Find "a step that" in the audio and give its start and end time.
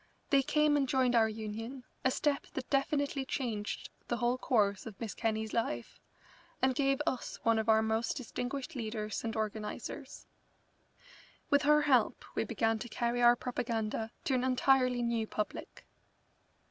2.03-2.71